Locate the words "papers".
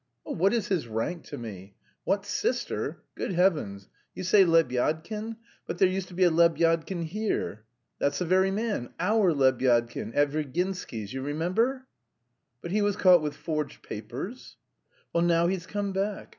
13.83-14.57